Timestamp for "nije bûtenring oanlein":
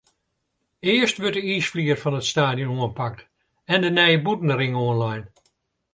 3.97-5.23